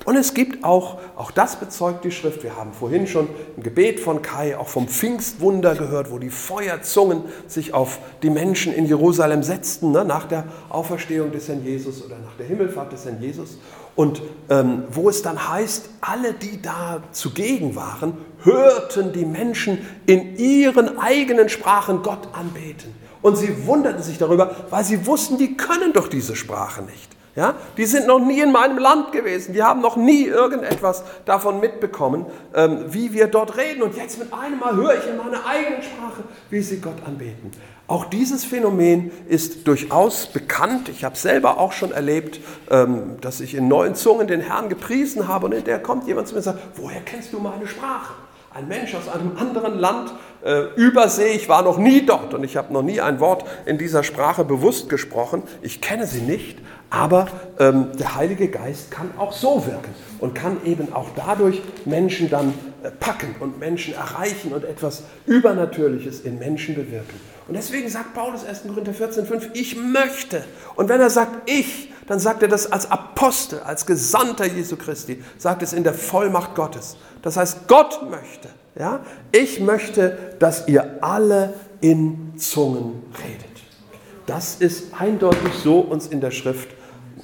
[0.06, 4.00] Und es gibt auch, auch das bezeugt die Schrift, wir haben vorhin schon im Gebet
[4.00, 9.44] von Kai auch vom Pfingstwunder gehört, wo die Feuerzungen sich auf die Menschen in Jerusalem
[9.44, 13.58] setzten, ne, nach der Auferstehung des Herrn Jesus oder nach der Himmelfahrt des Herrn Jesus.
[13.96, 20.36] Und ähm, wo es dann heißt, alle, die da zugegen waren, hörten die Menschen in
[20.36, 22.94] ihren eigenen Sprachen Gott anbeten.
[23.22, 27.10] Und sie wunderten sich darüber, weil sie wussten, die können doch diese Sprache nicht.
[27.36, 31.60] Ja, die sind noch nie in meinem Land gewesen, die haben noch nie irgendetwas davon
[31.60, 33.82] mitbekommen, ähm, wie wir dort reden.
[33.82, 37.50] Und jetzt mit einem Mal höre ich in meiner eigenen Sprache, wie sie Gott anbeten.
[37.88, 40.90] Auch dieses Phänomen ist durchaus bekannt.
[40.90, 45.28] Ich habe selber auch schon erlebt, ähm, dass ich in neuen Zungen den Herrn gepriesen
[45.28, 48.14] habe und in der kommt jemand zu mir und sagt, woher kennst du meine Sprache?
[48.54, 50.14] Ein Mensch aus einem anderen Land,
[50.46, 53.80] äh, übersee, ich war noch nie dort und ich habe noch nie ein Wort in
[53.80, 55.42] dieser Sprache bewusst gesprochen.
[55.64, 56.60] Ich kenne sie nicht,
[56.94, 57.28] aber
[57.58, 62.54] ähm, der Heilige Geist kann auch so wirken und kann eben auch dadurch Menschen dann
[62.84, 67.20] äh, packen und Menschen erreichen und etwas Übernatürliches in Menschen bewirken.
[67.48, 68.66] Und deswegen sagt Paulus 1.
[68.68, 70.44] Korinther 14,5, ich möchte.
[70.76, 75.24] Und wenn er sagt ich, dann sagt er das als Apostel, als Gesandter Jesu Christi,
[75.40, 76.96] sagt es in der Vollmacht Gottes.
[77.24, 79.00] Das heißt, Gott möchte, ja,
[79.32, 83.64] ich möchte, dass ihr alle in Zungen redet.
[84.28, 86.70] Das ist eindeutig so uns in der Schrift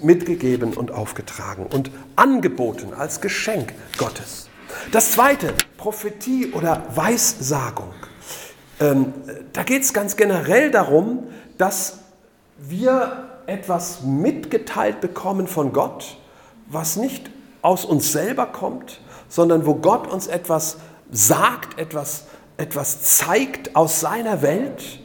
[0.02, 4.48] mitgegeben und aufgetragen und angeboten als Geschenk Gottes.
[4.92, 7.94] Das zweite, Prophetie oder Weissagung.
[8.80, 9.14] Ähm,
[9.54, 12.00] da geht es ganz generell darum, dass
[12.58, 16.18] wir etwas mitgeteilt bekommen von Gott,
[16.68, 17.30] was nicht
[17.62, 20.78] aus uns selber kommt, sondern wo Gott uns etwas
[21.12, 22.26] sagt, etwas,
[22.58, 25.00] etwas zeigt aus seiner Welt,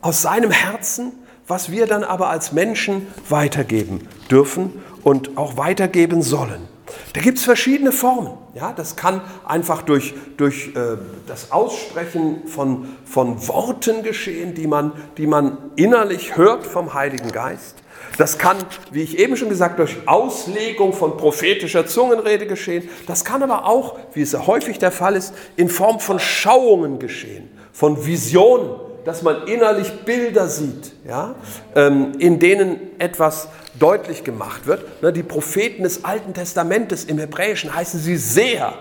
[0.00, 1.12] aus seinem Herzen,
[1.50, 6.68] was wir dann aber als Menschen weitergeben dürfen und auch weitergeben sollen.
[7.12, 8.32] Da gibt es verschiedene Formen.
[8.54, 14.92] Ja, das kann einfach durch, durch äh, das Aussprechen von, von Worten geschehen, die man,
[15.16, 17.76] die man innerlich hört vom Heiligen Geist.
[18.16, 18.56] Das kann,
[18.90, 22.88] wie ich eben schon gesagt, durch Auslegung von prophetischer Zungenrede geschehen.
[23.06, 27.48] Das kann aber auch, wie es häufig der Fall ist, in Form von Schauungen geschehen,
[27.72, 31.34] von Visionen, dass man innerlich Bilder sieht, ja,
[31.74, 35.02] ähm, in denen etwas deutlich gemacht wird.
[35.02, 38.74] Ne, die Propheten des Alten Testamentes im Hebräischen heißen sie Seher.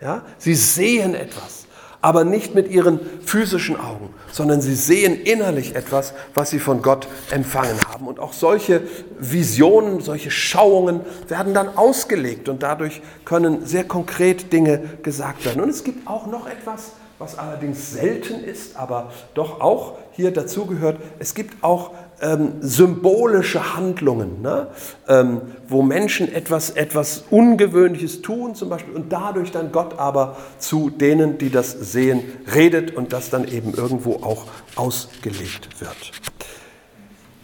[0.00, 0.22] Ja?
[0.38, 1.66] Sie sehen etwas,
[2.00, 7.08] aber nicht mit ihren physischen Augen, sondern sie sehen innerlich etwas, was sie von Gott
[7.30, 8.06] empfangen haben.
[8.06, 8.82] Und auch solche
[9.18, 15.62] Visionen, solche Schauungen werden dann ausgelegt und dadurch können sehr konkret Dinge gesagt werden.
[15.62, 20.96] Und es gibt auch noch etwas, was allerdings selten ist, aber doch auch hier dazugehört.
[21.18, 21.90] Es gibt auch
[22.22, 24.68] ähm, symbolische Handlungen, ne?
[25.06, 30.88] ähm, wo Menschen etwas, etwas Ungewöhnliches tun zum Beispiel und dadurch dann Gott aber zu
[30.88, 32.22] denen, die das sehen,
[32.54, 36.12] redet und das dann eben irgendwo auch ausgelegt wird.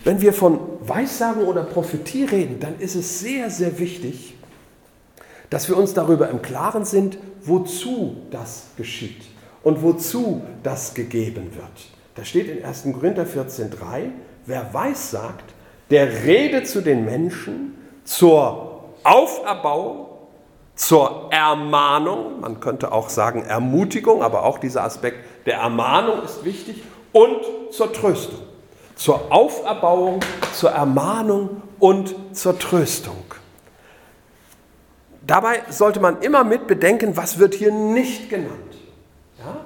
[0.05, 4.37] Wenn wir von Weissagen oder Prophetie reden, dann ist es sehr, sehr wichtig,
[5.51, 9.36] dass wir uns darüber im Klaren sind, wozu das geschieht
[9.67, 11.91] und wozu das gegeben wird.
[12.15, 12.85] Da steht in 1.
[12.93, 14.11] Korinther 14,3,
[14.47, 15.55] wer weiß sagt,
[15.91, 20.07] der redet zu den Menschen zur Auferbauung,
[20.77, 26.85] zur Ermahnung, man könnte auch sagen Ermutigung, aber auch dieser Aspekt der Ermahnung ist wichtig,
[27.11, 27.41] und
[27.73, 28.39] zur Tröstung.
[28.95, 30.21] Zur Auferbauung,
[30.53, 33.25] zur Ermahnung und zur Tröstung.
[35.27, 38.86] Dabei sollte man immer mit bedenken, was wird hier nicht genannt.
[39.39, 39.57] Ja?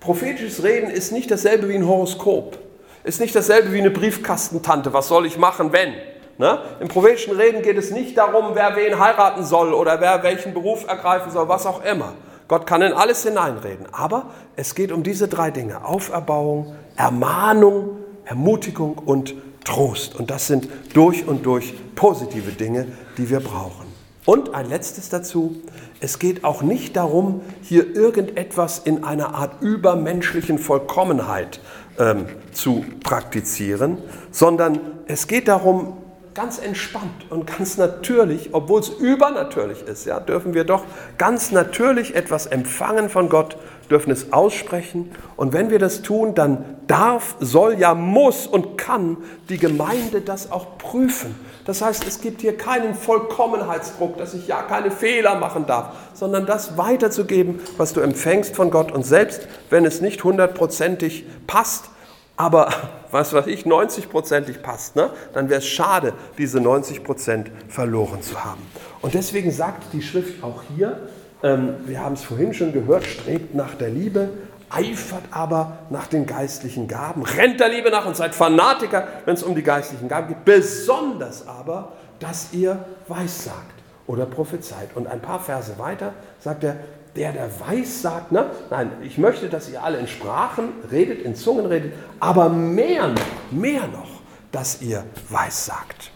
[0.00, 2.58] Prophetisches Reden ist nicht dasselbe wie ein Horoskop.
[3.04, 4.92] Ist nicht dasselbe wie eine Briefkastentante.
[4.92, 5.94] Was soll ich machen, wenn?
[6.38, 6.60] Ne?
[6.80, 10.86] Im prophetischen Reden geht es nicht darum, wer wen heiraten soll oder wer welchen Beruf
[10.86, 12.12] ergreifen soll, was auch immer.
[12.48, 13.86] Gott kann in alles hineinreden.
[13.92, 15.84] Aber es geht um diese drei Dinge.
[15.84, 19.34] Auferbauung, Ermahnung, Ermutigung und
[19.64, 20.14] Trost.
[20.14, 22.86] Und das sind durch und durch positive Dinge,
[23.18, 23.85] die wir brauchen.
[24.26, 25.56] Und ein letztes dazu.
[26.00, 31.60] Es geht auch nicht darum, hier irgendetwas in einer Art übermenschlichen Vollkommenheit
[31.98, 33.98] ähm, zu praktizieren,
[34.32, 35.96] sondern es geht darum,
[36.34, 40.84] ganz entspannt und ganz natürlich, obwohl es übernatürlich ist, ja, dürfen wir doch
[41.16, 43.56] ganz natürlich etwas empfangen von Gott,
[43.88, 45.12] dürfen es aussprechen.
[45.36, 49.16] Und wenn wir das tun, dann darf, soll, ja, muss und kann
[49.48, 51.34] die Gemeinde das auch prüfen.
[51.66, 56.46] Das heißt, es gibt hier keinen Vollkommenheitsdruck, dass ich ja keine Fehler machen darf, sondern
[56.46, 58.92] das weiterzugeben, was du empfängst von Gott.
[58.92, 61.90] Und selbst wenn es nicht hundertprozentig passt,
[62.36, 62.70] aber
[63.10, 65.10] was weiß ich, 90-prozentig passt, ne?
[65.32, 68.62] dann wäre es schade, diese 90 Prozent verloren zu haben.
[69.02, 71.08] Und deswegen sagt die Schrift auch hier,
[71.42, 74.28] ähm, wir haben es vorhin schon gehört, strebt nach der Liebe,
[74.70, 79.42] eifert aber nach den geistlichen Gaben, rennt der Liebe nach und seid Fanatiker, wenn es
[79.42, 83.74] um die geistlichen Gaben geht, besonders aber, dass ihr weissagt
[84.06, 84.90] oder prophezeit.
[84.94, 86.76] Und ein paar Verse weiter sagt er,
[87.14, 88.50] der, der weiß, sagt, ne?
[88.70, 93.22] nein, ich möchte, dass ihr alle in Sprachen redet, in Zungen redet, aber mehr noch,
[93.50, 94.20] mehr noch,
[94.52, 96.10] dass ihr weiß sagt.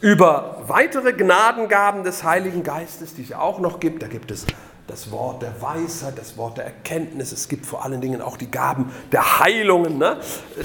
[0.00, 4.46] Über weitere Gnadengaben des Heiligen Geistes, die es ja auch noch gibt, da gibt es
[4.90, 8.50] das Wort der Weisheit, das Wort der Erkenntnis, es gibt vor allen Dingen auch die
[8.50, 9.98] Gaben der Heilungen.
[9.98, 10.18] Ne?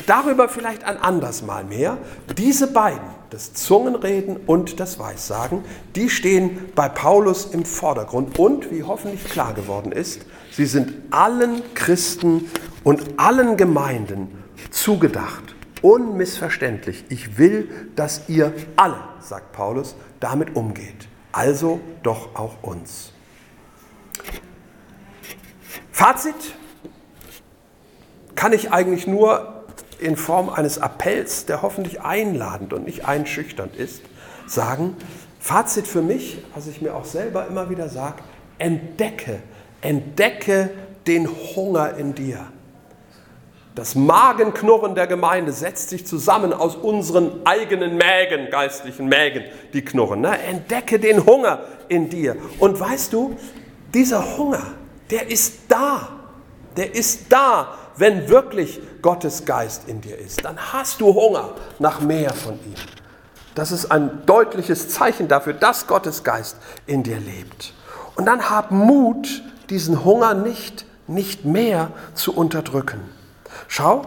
[0.08, 2.00] Darüber vielleicht ein anderes Mal mehr.
[2.36, 5.64] Diese beiden, das Zungenreden und das Weissagen,
[5.96, 11.62] die stehen bei Paulus im Vordergrund und, wie hoffentlich klar geworden ist, sie sind allen
[11.76, 12.50] Christen
[12.84, 15.56] und allen Gemeinden zugedacht.
[15.84, 17.06] Unmissverständlich.
[17.10, 21.08] Ich will, dass ihr alle, sagt Paulus, damit umgeht.
[21.32, 23.12] Also doch auch uns.
[25.96, 26.36] Fazit
[28.36, 29.64] kann ich eigentlich nur
[29.98, 34.02] in Form eines Appells, der hoffentlich einladend und nicht einschüchternd ist,
[34.46, 34.98] sagen,
[35.40, 38.18] Fazit für mich, was ich mir auch selber immer wieder sage,
[38.58, 39.42] entdecke,
[39.80, 40.70] entdecke
[41.08, 42.46] den Hunger in dir.
[43.74, 50.20] Das Magenknurren der Gemeinde setzt sich zusammen aus unseren eigenen Mägen, geistlichen Mägen, die knurren.
[50.20, 50.38] Ne?
[50.40, 52.36] Entdecke den Hunger in dir.
[52.60, 53.38] Und weißt du,
[53.94, 54.74] dieser Hunger,
[55.10, 56.10] der ist da.
[56.78, 60.44] Der ist da, wenn wirklich Gottes Geist in dir ist.
[60.44, 62.76] Dann hast du Hunger nach mehr von ihm.
[63.56, 67.74] Das ist ein deutliches Zeichen dafür, dass Gottes Geist in dir lebt.
[68.16, 73.00] Und dann hab Mut, diesen Hunger nicht, nicht mehr zu unterdrücken.
[73.70, 74.06] Schau,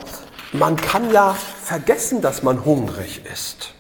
[0.53, 3.75] man kann ja vergessen, dass man hungrig ist.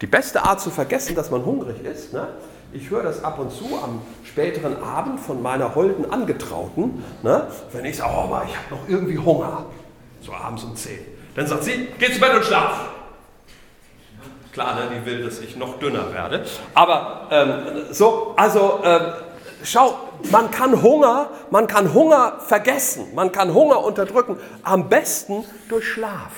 [0.00, 2.28] Die beste Art zu vergessen, dass man hungrig ist, ne?
[2.72, 4.02] ich höre das ab und zu am
[4.34, 8.88] späteren Abend von meiner holden Angetrauten, ne, wenn ich sage, oh, aber ich habe noch
[8.88, 9.66] irgendwie Hunger,
[10.20, 10.98] so abends um 10.
[11.36, 12.80] Dann sagt sie, geh zu Bett und schlaf.
[14.52, 16.44] Klar, ne, die will, dass ich noch dünner werde.
[16.74, 19.12] Aber ähm, so, also ähm,
[19.62, 20.00] schau,
[20.32, 26.32] man kann Hunger, man kann Hunger vergessen, man kann Hunger unterdrücken, am besten durch Schlaf.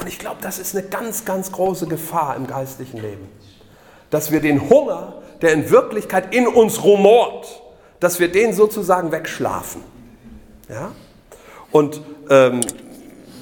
[0.00, 3.28] Und ich glaube, das ist eine ganz, ganz große Gefahr im geistlichen Leben.
[4.10, 7.62] Dass wir den Hunger, der in Wirklichkeit in uns rumort,
[8.00, 9.82] dass wir den sozusagen wegschlafen.
[10.68, 10.92] Ja?
[11.70, 12.60] Und ähm,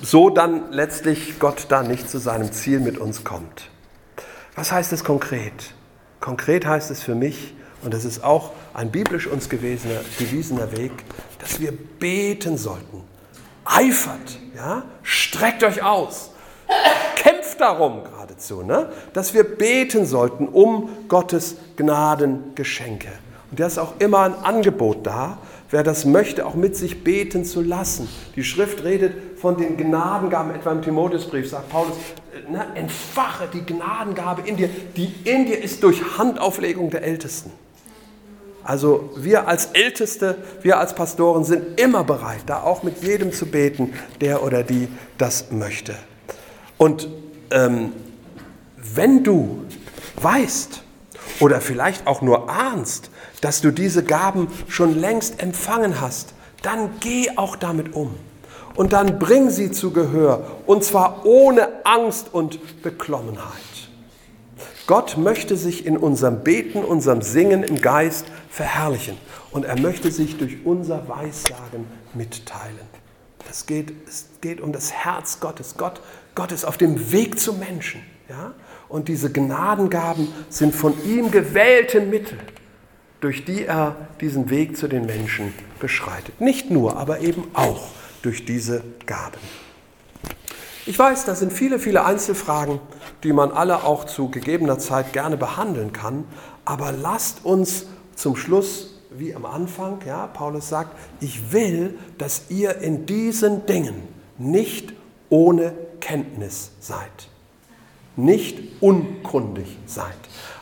[0.03, 3.71] so dann letztlich Gott da nicht zu seinem Ziel mit uns kommt.
[4.55, 5.75] Was heißt es konkret?
[6.21, 10.93] Konkret heißt es für mich, und das ist auch ein biblisch uns gewiesener, gewiesener Weg,
[11.39, 13.03] dass wir beten sollten.
[13.65, 14.83] Eifert, ja?
[15.03, 16.33] streckt euch aus,
[17.61, 18.89] darum geradezu, ne?
[19.13, 23.09] dass wir beten sollten um Gottes Gnadengeschenke.
[23.51, 25.39] Und da ist auch immer ein Angebot da,
[25.71, 28.09] wer das möchte, auch mit sich beten zu lassen.
[28.37, 33.65] Die Schrift redet von den Gnadengaben, etwa im Timotheusbrief sagt Paulus, äh, ne, entfache die
[33.65, 37.51] Gnadengabe in dir, die in dir ist durch Handauflegung der Ältesten.
[38.63, 43.47] Also wir als Älteste, wir als Pastoren sind immer bereit, da auch mit jedem zu
[43.47, 45.95] beten, der oder die das möchte.
[46.77, 47.09] Und
[47.51, 47.93] ähm,
[48.77, 49.65] wenn du
[50.21, 50.83] weißt
[51.41, 57.37] oder vielleicht auch nur ahnst, dass du diese Gaben schon längst empfangen hast, dann geh
[57.37, 58.15] auch damit um.
[58.75, 63.51] Und dann bring sie zu Gehör, und zwar ohne Angst und Beklommenheit.
[64.87, 69.17] Gott möchte sich in unserem Beten, unserem Singen im Geist verherrlichen.
[69.53, 72.91] Und er möchte sich durch unser Weissagen mitteilen.
[73.47, 75.75] Das geht, es geht um das Herz Gottes.
[75.77, 76.01] Gott,
[76.41, 78.01] Gott ist auf dem Weg zum Menschen.
[78.31, 78.55] Ja?
[78.89, 82.39] Und diese Gnadengaben sind von ihm gewählte Mittel
[83.21, 86.41] durch die er diesen Weg zu den Menschen beschreitet.
[86.41, 87.89] Nicht nur, aber eben auch
[88.23, 89.37] durch diese Gaben.
[90.87, 92.81] Ich weiß, das sind viele, viele Einzelfragen,
[93.23, 96.25] die man alle auch zu gegebener Zeit gerne behandeln kann,
[96.65, 97.85] aber lasst uns
[98.15, 104.09] zum Schluss, wie am Anfang, ja, Paulus sagt, ich will, dass ihr in diesen Dingen
[104.39, 104.95] nicht
[105.29, 107.29] ohne Kenntnis seid,
[108.17, 110.17] nicht unkundig seid.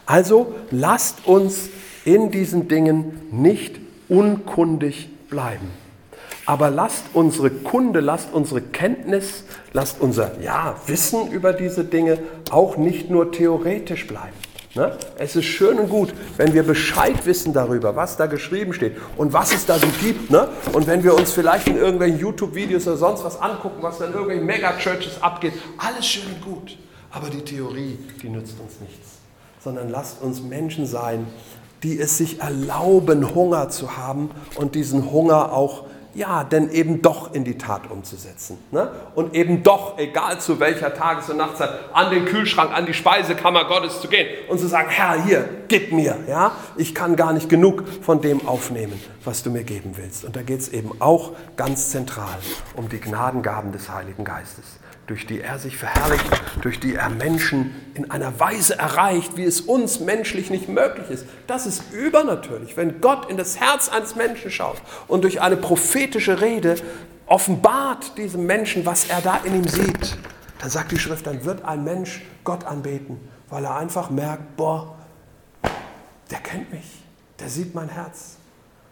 [0.06, 1.70] Also lasst uns
[2.04, 3.78] in diesen Dingen nicht
[4.08, 5.68] unkundig bleiben.
[6.46, 12.18] Aber lasst unsere Kunde, lasst unsere Kenntnis, lasst unser ja, Wissen über diese Dinge
[12.50, 14.32] auch nicht nur theoretisch bleiben.
[14.74, 14.92] Ne?
[15.18, 19.32] Es ist schön und gut, wenn wir Bescheid wissen darüber, was da geschrieben steht und
[19.32, 20.30] was es da so gibt.
[20.30, 20.48] Ne?
[20.72, 24.12] Und wenn wir uns vielleicht in irgendwelchen YouTube-Videos oder sonst was angucken, was da in
[24.12, 26.76] irgendwelchen Mega-Churches abgeht, alles schön und gut.
[27.10, 29.18] Aber die Theorie, die nützt uns nichts.
[29.60, 31.26] Sondern lasst uns Menschen sein,
[31.82, 35.84] die es sich erlauben, Hunger zu haben und diesen Hunger auch,
[36.18, 38.58] ja, denn eben doch in die Tat umzusetzen.
[38.70, 38.90] Ne?
[39.14, 43.64] Und eben doch, egal zu welcher Tages- und Nachtzeit, an den Kühlschrank, an die Speisekammer
[43.64, 46.16] Gottes zu gehen und zu sagen, Herr, hier, gib mir.
[46.28, 46.52] Ja?
[46.76, 50.24] Ich kann gar nicht genug von dem aufnehmen, was du mir geben willst.
[50.24, 52.38] Und da geht es eben auch ganz zentral
[52.76, 56.24] um die Gnadengaben des Heiligen Geistes durch die er sich verherrlicht,
[56.60, 61.26] durch die er Menschen in einer Weise erreicht, wie es uns menschlich nicht möglich ist.
[61.46, 62.76] Das ist übernatürlich.
[62.76, 64.76] Wenn Gott in das Herz eines Menschen schaut
[65.08, 66.76] und durch eine prophetische Rede
[67.26, 70.16] offenbart diesem Menschen, was er da in ihm sieht,
[70.60, 74.94] dann sagt die Schrift, dann wird ein Mensch Gott anbeten, weil er einfach merkt, boah,
[76.30, 77.02] der kennt mich,
[77.40, 78.37] der sieht mein Herz.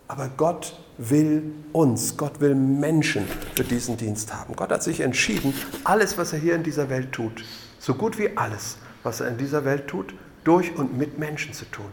[0.09, 4.54] Aber Gott will uns, Gott will Menschen für diesen Dienst haben.
[4.54, 5.52] Gott hat sich entschieden,
[5.84, 7.44] alles, was er hier in dieser Welt tut,
[7.78, 11.64] so gut wie alles, was er in dieser Welt tut, durch und mit Menschen zu
[11.66, 11.90] tun.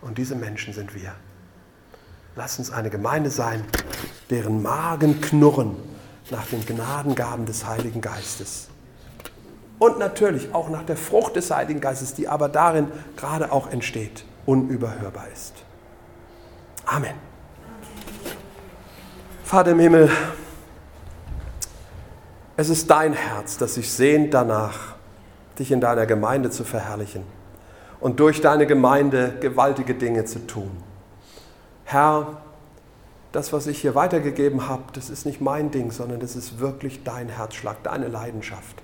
[0.00, 1.12] Und diese Menschen sind wir.
[2.34, 3.64] Lass uns eine Gemeinde sein,
[4.30, 5.76] deren Magen knurren
[6.30, 8.68] nach den Gnadengaben des Heiligen Geistes.
[9.78, 14.24] Und natürlich auch nach der Frucht des Heiligen Geistes, die aber darin gerade auch entsteht,
[14.46, 15.54] unüberhörbar ist.
[16.86, 17.29] Amen.
[19.50, 20.08] Vater im Himmel,
[22.56, 24.94] es ist dein Herz, das sich sehnt danach,
[25.58, 27.24] dich in deiner Gemeinde zu verherrlichen
[27.98, 30.70] und durch deine Gemeinde gewaltige Dinge zu tun.
[31.82, 32.42] Herr,
[33.32, 37.02] das, was ich hier weitergegeben habe, das ist nicht mein Ding, sondern das ist wirklich
[37.02, 38.76] dein Herzschlag, deine Leidenschaft.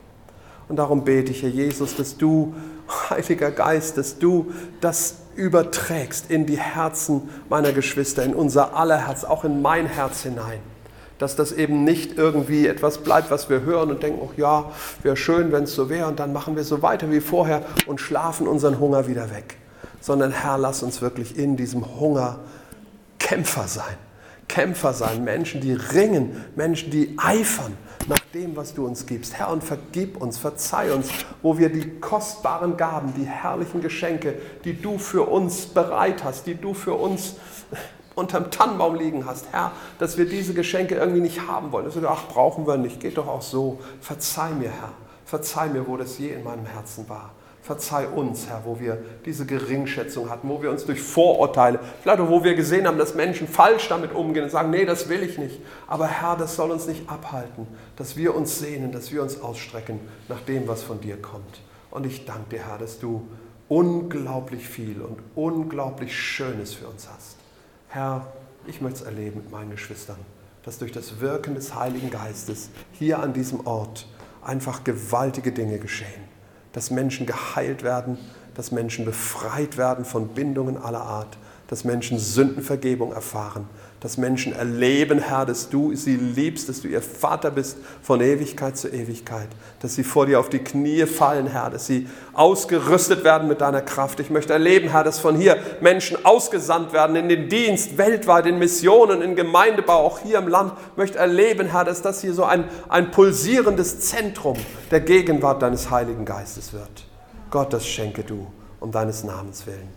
[0.69, 2.55] Und darum bete ich, Herr Jesus, dass du,
[3.11, 9.25] Heiliger Geist, dass du das überträgst in die Herzen meiner Geschwister, in unser aller Herz,
[9.25, 10.61] auch in mein Herz hinein.
[11.19, 14.71] Dass das eben nicht irgendwie etwas bleibt, was wir hören und denken, oh ja,
[15.03, 18.01] wäre schön, wenn es so wäre, und dann machen wir so weiter wie vorher und
[18.01, 19.57] schlafen unseren Hunger wieder weg.
[20.01, 22.39] Sondern Herr, lass uns wirklich in diesem Hunger
[23.19, 23.97] Kämpfer sein.
[24.49, 27.77] Kämpfer sein, Menschen, die ringen, Menschen, die eifern
[28.09, 29.35] nach dem, was du uns gibst.
[29.35, 31.09] Herr, und vergib uns, verzeih uns,
[31.43, 34.35] wo wir die kostbaren Gaben, die herrlichen Geschenke,
[34.65, 37.35] die du für uns bereit hast, die du für uns
[38.15, 41.85] unterm Tannenbaum liegen hast, Herr, dass wir diese Geschenke irgendwie nicht haben wollen.
[41.85, 43.79] Dass wir, ach, brauchen wir nicht, geht doch auch so.
[44.01, 44.93] Verzeih mir, Herr,
[45.25, 47.33] verzeih mir, wo das je in meinem Herzen war.
[47.67, 52.29] Verzeih uns, Herr, wo wir diese Geringschätzung hatten, wo wir uns durch Vorurteile, vielleicht auch
[52.29, 55.37] wo wir gesehen haben, dass Menschen falsch damit umgehen und sagen, nee, das will ich
[55.37, 55.61] nicht.
[55.89, 59.99] Aber Herr, das soll uns nicht abhalten, dass wir uns sehnen, dass wir uns ausstrecken
[60.29, 61.61] nach dem, was von dir kommt.
[61.91, 63.27] Und ich danke dir, Herr, dass du
[63.69, 67.35] unglaublich viel und unglaublich Schönes für uns hast.
[67.89, 68.29] Herr,
[68.69, 70.19] ich möchte es erleben mit meinen Geschwistern,
[70.62, 74.07] dass durch das Wirken des Heiligen Geistes hier an diesem Ort
[74.41, 76.36] einfach gewaltige Dinge geschehen
[76.77, 78.18] dass Menschen geheilt werden,
[78.55, 83.66] dass Menschen befreit werden von Bindungen aller Art, dass Menschen Sündenvergebung erfahren,
[84.01, 88.77] dass Menschen erleben, Herr, dass du sie liebst, dass du ihr Vater bist von Ewigkeit
[88.77, 89.49] zu Ewigkeit,
[89.81, 93.81] dass sie vor dir auf die Knie fallen, Herr, dass sie ausgerüstet werden mit deiner
[93.81, 94.21] Kraft.
[94.21, 98.59] Ich möchte erleben, Herr, dass von hier Menschen ausgesandt werden in den Dienst, weltweit, in
[98.59, 100.73] Missionen, in Gemeindebau, auch hier im Land.
[100.93, 104.57] Ich möchte erleben, Herr, dass das hier so ein, ein pulsierendes Zentrum
[104.91, 107.07] der Gegenwart deines Heiligen Geistes wird.
[107.51, 108.47] Gott, das schenke du
[108.81, 109.89] um deines Namens willen.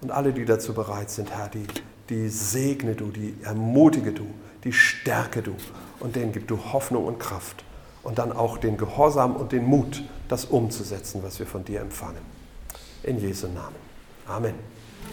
[0.00, 1.66] Und alle, die dazu bereit sind, Herr, die
[2.08, 4.26] die segne du, die ermutige du,
[4.64, 5.54] die stärke du
[6.00, 7.64] und denen gib du Hoffnung und Kraft
[8.02, 12.22] und dann auch den Gehorsam und den Mut, das umzusetzen, was wir von dir empfangen.
[13.02, 13.76] In Jesu Namen.
[14.26, 14.71] Amen.